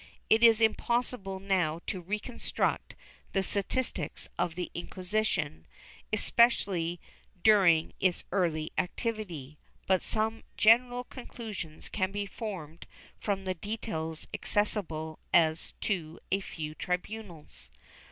[0.31, 2.95] It is impossible now to reconstruct
[3.33, 5.67] the statistics of the Inquisition,
[6.11, 6.99] especially
[7.43, 12.87] during its early activity, but some general concliLsions can be formed
[13.19, 17.69] from the details accessible as to a few tribunals.